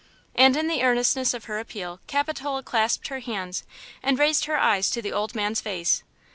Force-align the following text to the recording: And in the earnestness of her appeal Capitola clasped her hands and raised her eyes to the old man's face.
And 0.33 0.57
in 0.57 0.67
the 0.67 0.81
earnestness 0.81 1.31
of 1.35 1.43
her 1.45 1.59
appeal 1.59 1.99
Capitola 2.07 2.63
clasped 2.63 3.09
her 3.09 3.19
hands 3.19 3.63
and 4.01 4.17
raised 4.17 4.45
her 4.45 4.57
eyes 4.57 4.89
to 4.89 4.99
the 4.99 5.13
old 5.13 5.35
man's 5.35 5.61
face. 5.61 6.01